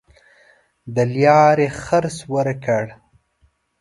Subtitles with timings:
[0.93, 2.85] د لاري خرڅ ورکړ.